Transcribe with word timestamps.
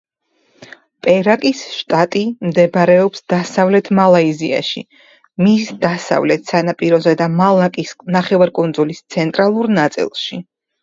პერაკის 1.07 1.59
შტატი 1.73 2.21
მდებარეობს 2.47 3.23
დასავლეთ 3.35 3.91
მალაიზიაში, 3.99 4.83
მის 5.47 5.69
დასავლეთ 5.87 6.53
სანაპიროზე 6.53 7.15
და 7.23 7.31
მალაკის 7.39 7.95
ნახევარკუნძულის 8.17 9.07
ცენტრალურ 9.17 9.75
ნაწილში. 9.81 10.47